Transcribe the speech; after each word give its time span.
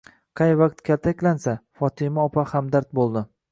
Qay 0.39 0.53
vaqt 0.61 0.81
kaltaklansa, 0.89 1.55
Fotima 1.83 2.27
opa 2.33 2.49
hamdard 2.55 2.93
bo'ldi. 3.01 3.27